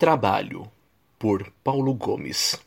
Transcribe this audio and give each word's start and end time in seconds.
Trabalho, 0.00 0.66
por 1.18 1.52
Paulo 1.62 1.92
Gomes. 1.92 2.58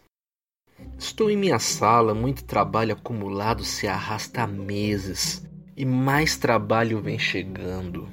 Estou 1.00 1.32
em 1.32 1.36
minha 1.36 1.58
sala, 1.58 2.13
muito 2.13 2.44
trabalho 2.44 2.94
acumulado 2.94 3.63
se 3.63 3.88
arrasta 3.88 4.44
há 4.44 4.48
meses 4.48 5.43
e 5.75 5.83
mais 5.83 6.38
trabalho 6.38 7.01
vem 7.01 7.17
chegando. 7.17 8.07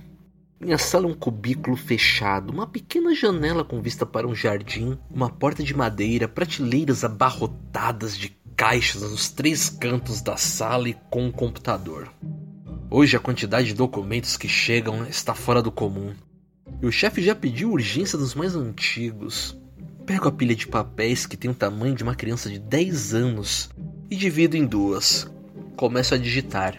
Minha 0.59 0.79
sala 0.79 1.05
é 1.05 1.11
um 1.11 1.15
cubículo 1.15 1.77
fechado, 1.77 2.51
uma 2.51 2.67
pequena 2.67 3.15
janela 3.15 3.63
com 3.63 3.83
vista 3.83 4.07
para 4.07 4.27
um 4.27 4.35
jardim, 4.35 4.99
uma 5.11 5.29
porta 5.29 5.63
de 5.63 5.77
madeira, 5.77 6.27
prateleiras 6.27 7.05
abarrotadas 7.05 8.17
de 8.17 8.31
caixas 8.57 9.03
nos 9.03 9.29
três 9.29 9.69
cantos 9.69 10.23
da 10.23 10.39
sala 10.39 10.89
e 10.89 10.95
com 11.11 11.27
um 11.27 11.31
computador. 11.31 12.11
Hoje 12.91 13.19
a 13.19 13.21
quantidade 13.21 13.67
de 13.67 13.75
documentos 13.75 14.39
que 14.39 14.49
chegam 14.49 15.05
está 15.05 15.35
fora 15.35 15.61
do 15.61 15.71
comum. 15.71 16.15
E 16.83 16.87
o 16.87 16.93
chefe 16.93 17.23
já 17.23 17.35
pediu 17.35 17.73
urgência 17.73 18.19
dos 18.19 18.35
mais 18.35 18.57
antigos. 18.57 19.57
Pego 20.07 20.29
a 20.29 20.33
pilha 20.33 20.57
de 20.57 20.67
papéis 20.67 21.27
que 21.27 21.37
tem 21.37 21.51
o 21.51 21.55
tamanho 21.55 21.95
de 21.95 22.03
uma 22.03 22.15
criança 22.15 22.49
de 22.49 22.59
10 22.59 23.15
anos 23.15 23.71
e 24.11 24.17
divido 24.17 24.57
em 24.57 24.65
duas. 24.65 25.31
Começo 25.77 26.15
a 26.15 26.19
digitar. 26.19 26.79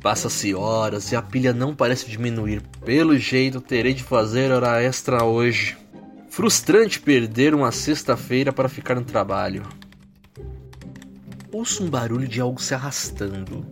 Passa-se 0.00 0.54
horas 0.54 1.10
e 1.10 1.16
a 1.16 1.22
pilha 1.22 1.52
não 1.52 1.74
parece 1.74 2.08
diminuir. 2.08 2.62
Pelo 2.84 3.18
jeito, 3.18 3.60
terei 3.60 3.92
de 3.92 4.04
fazer 4.04 4.52
hora 4.52 4.80
extra 4.80 5.24
hoje. 5.24 5.76
Frustrante 6.30 7.00
perder 7.00 7.54
uma 7.54 7.72
sexta-feira 7.72 8.52
para 8.52 8.68
ficar 8.68 8.94
no 8.94 9.04
trabalho. 9.04 9.64
Ouço 11.50 11.82
um 11.82 11.90
barulho 11.90 12.28
de 12.28 12.40
algo 12.40 12.62
se 12.62 12.74
arrastando. 12.74 13.66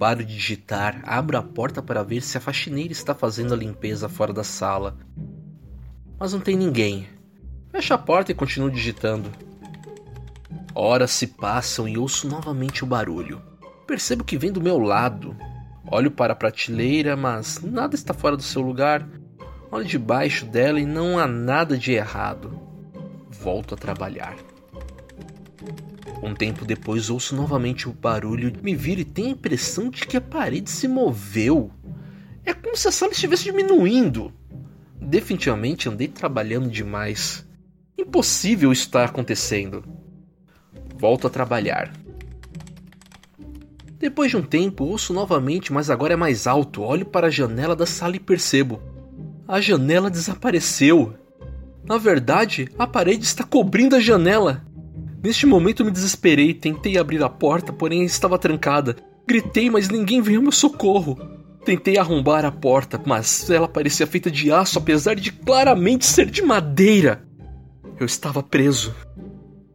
Paro 0.00 0.24
de 0.24 0.34
digitar, 0.34 1.02
abro 1.04 1.36
a 1.36 1.42
porta 1.42 1.82
para 1.82 2.02
ver 2.02 2.22
se 2.22 2.38
a 2.38 2.40
faxineira 2.40 2.90
está 2.90 3.14
fazendo 3.14 3.52
a 3.52 3.56
limpeza 3.56 4.08
fora 4.08 4.32
da 4.32 4.42
sala. 4.42 4.96
Mas 6.18 6.32
não 6.32 6.40
tem 6.40 6.56
ninguém. 6.56 7.06
Fecho 7.70 7.92
a 7.92 7.98
porta 7.98 8.32
e 8.32 8.34
continuo 8.34 8.70
digitando. 8.70 9.30
Horas 10.74 11.10
se 11.10 11.26
passam 11.26 11.86
e 11.86 11.98
ouço 11.98 12.26
novamente 12.26 12.82
o 12.82 12.86
barulho. 12.86 13.42
Percebo 13.86 14.24
que 14.24 14.38
vem 14.38 14.50
do 14.50 14.62
meu 14.62 14.78
lado. 14.78 15.36
Olho 15.92 16.10
para 16.10 16.32
a 16.32 16.36
prateleira, 16.36 17.14
mas 17.14 17.60
nada 17.60 17.94
está 17.94 18.14
fora 18.14 18.38
do 18.38 18.42
seu 18.42 18.62
lugar. 18.62 19.06
Olho 19.70 19.84
debaixo 19.84 20.46
dela 20.46 20.80
e 20.80 20.86
não 20.86 21.18
há 21.18 21.26
nada 21.26 21.76
de 21.76 21.92
errado. 21.92 22.58
Volto 23.28 23.74
a 23.74 23.76
trabalhar. 23.76 24.34
Um 26.22 26.34
tempo 26.34 26.64
depois 26.64 27.08
ouço 27.08 27.34
novamente 27.34 27.88
o 27.88 27.92
barulho, 27.92 28.52
me 28.62 28.74
viro 28.74 29.00
e 29.00 29.04
tenho 29.04 29.28
a 29.28 29.32
impressão 29.32 29.88
de 29.88 30.06
que 30.06 30.16
a 30.16 30.20
parede 30.20 30.68
se 30.68 30.86
moveu. 30.86 31.70
É 32.44 32.52
como 32.52 32.76
se 32.76 32.88
a 32.88 32.92
sala 32.92 33.12
estivesse 33.12 33.44
diminuindo. 33.44 34.32
Definitivamente 35.00 35.88
andei 35.88 36.08
trabalhando 36.08 36.68
demais. 36.68 37.46
Impossível 37.96 38.70
isso 38.70 38.84
estar 38.84 39.04
acontecendo. 39.04 39.84
Volto 40.96 41.26
a 41.26 41.30
trabalhar. 41.30 41.92
Depois 43.98 44.30
de 44.30 44.36
um 44.36 44.42
tempo, 44.42 44.84
ouço 44.84 45.12
novamente, 45.12 45.72
mas 45.72 45.90
agora 45.90 46.14
é 46.14 46.16
mais 46.16 46.46
alto. 46.46 46.82
Olho 46.82 47.04
para 47.04 47.26
a 47.26 47.30
janela 47.30 47.76
da 47.76 47.86
sala 47.86 48.16
e 48.16 48.20
percebo. 48.20 48.82
A 49.46 49.60
janela 49.60 50.10
desapareceu. 50.10 51.14
Na 51.84 51.98
verdade, 51.98 52.68
a 52.78 52.86
parede 52.86 53.24
está 53.24 53.44
cobrindo 53.44 53.96
a 53.96 54.00
janela. 54.00 54.64
Neste 55.22 55.44
momento 55.44 55.84
me 55.84 55.90
desesperei, 55.90 56.54
tentei 56.54 56.96
abrir 56.96 57.22
a 57.22 57.28
porta, 57.28 57.72
porém 57.72 58.04
estava 58.04 58.38
trancada. 58.38 58.96
Gritei, 59.26 59.68
mas 59.68 59.90
ninguém 59.90 60.22
veio 60.22 60.38
ao 60.38 60.42
meu 60.42 60.52
socorro. 60.52 61.18
Tentei 61.62 61.98
arrombar 61.98 62.46
a 62.46 62.50
porta, 62.50 63.00
mas 63.04 63.50
ela 63.50 63.68
parecia 63.68 64.06
feita 64.06 64.30
de 64.30 64.50
aço, 64.50 64.78
apesar 64.78 65.14
de 65.14 65.30
claramente 65.30 66.06
ser 66.06 66.24
de 66.26 66.40
madeira. 66.40 67.22
Eu 67.98 68.06
estava 68.06 68.42
preso. 68.42 68.94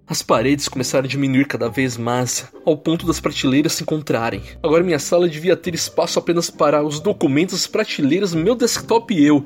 As 0.08 0.24
paredes 0.24 0.68
começaram 0.68 1.06
a 1.06 1.08
diminuir 1.10 1.46
cada 1.46 1.70
vez 1.70 1.96
mais, 1.96 2.52
ao 2.66 2.76
ponto 2.76 3.06
das 3.06 3.20
prateleiras 3.20 3.74
se 3.74 3.84
encontrarem. 3.84 4.42
Agora 4.64 4.84
minha 4.84 5.00
sala 5.00 5.30
devia 5.30 5.56
ter 5.56 5.76
espaço 5.76 6.18
apenas 6.18 6.50
para 6.50 6.84
os 6.84 7.00
documentos, 7.00 7.56
as 7.56 7.68
prateleiras, 7.68 8.34
meu 8.34 8.56
desktop 8.56 9.14
e 9.14 9.26
eu. 9.26 9.46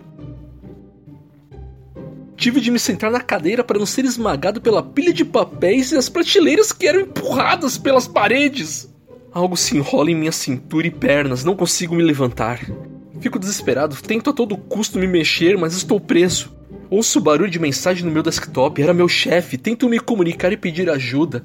Tive 2.39 2.61
de 2.61 2.71
me 2.71 2.79
sentar 2.79 3.11
na 3.11 3.19
cadeira 3.19 3.65
para 3.65 3.77
não 3.77 3.85
ser 3.85 4.05
esmagado 4.05 4.61
pela 4.61 4.81
pilha 4.81 5.11
de 5.11 5.25
papéis 5.25 5.91
e 5.91 5.97
as 5.97 6.07
prateleiras 6.07 6.71
que 6.71 6.87
eram 6.87 7.01
empurradas 7.01 7.77
pelas 7.77 8.07
paredes. 8.07 8.89
Algo 9.33 9.57
se 9.57 9.75
enrola 9.75 10.09
em 10.09 10.15
minha 10.15 10.31
cintura 10.31 10.87
e 10.87 10.89
pernas, 10.89 11.43
não 11.43 11.53
consigo 11.53 11.93
me 11.93 12.01
levantar. 12.01 12.61
Fico 13.19 13.37
desesperado, 13.37 13.93
tento 13.97 14.29
a 14.29 14.33
todo 14.33 14.55
custo 14.55 14.97
me 14.97 15.05
mexer, 15.05 15.57
mas 15.57 15.75
estou 15.75 15.99
preso. 15.99 16.57
Ouço 16.89 17.19
barulho 17.19 17.51
de 17.51 17.59
mensagem 17.59 18.05
no 18.05 18.11
meu 18.11 18.23
desktop, 18.23 18.81
era 18.81 18.93
meu 18.93 19.09
chefe, 19.09 19.57
tento 19.57 19.89
me 19.89 19.99
comunicar 19.99 20.53
e 20.53 20.57
pedir 20.57 20.89
ajuda. 20.89 21.43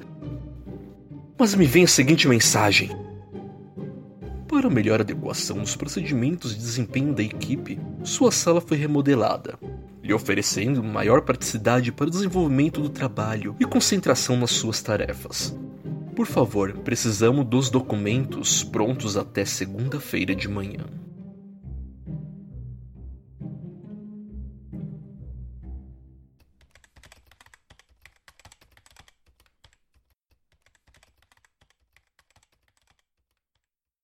Mas 1.37 1.53
me 1.55 1.65
vem 1.65 1.83
a 1.83 1.87
seguinte 1.87 2.25
mensagem: 2.25 2.89
Para 4.47 4.69
melhor 4.69 5.01
adequação 5.01 5.57
nos 5.57 5.75
procedimentos 5.75 6.55
de 6.55 6.61
desempenho 6.61 7.13
da 7.13 7.21
equipe, 7.21 7.77
sua 8.01 8.31
sala 8.31 8.61
foi 8.61 8.77
remodelada 8.77 9.59
lhe 10.05 10.13
oferecendo 10.13 10.83
maior 10.83 11.21
praticidade 11.21 11.91
para 11.91 12.05
o 12.05 12.11
desenvolvimento 12.11 12.79
do 12.79 12.89
trabalho 12.89 13.55
e 13.59 13.65
concentração 13.65 14.37
nas 14.37 14.51
suas 14.51 14.79
tarefas. 14.79 15.57
Por 16.15 16.27
favor, 16.27 16.73
precisamos 16.77 17.43
dos 17.43 17.71
documentos 17.71 18.63
prontos 18.63 19.17
até 19.17 19.43
segunda-feira 19.43 20.35
de 20.35 20.47
manhã. 20.47 20.85